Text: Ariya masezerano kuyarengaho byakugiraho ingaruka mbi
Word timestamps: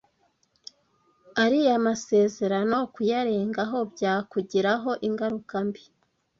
Ariya 1.43 1.73
masezerano 1.87 2.77
kuyarengaho 2.93 3.77
byakugiraho 3.93 4.91
ingaruka 5.07 5.55
mbi 5.67 5.83